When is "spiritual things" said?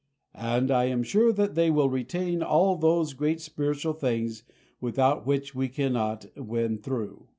3.39-4.41